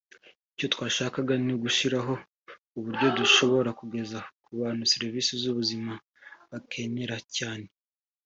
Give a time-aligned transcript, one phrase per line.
[0.53, 2.13] Icyo twashakaga ni ugushyiraho
[2.77, 5.93] uburyo dushobora kugeza ku bantu serivisi z’ubuzima
[6.51, 7.67] bakenera cyane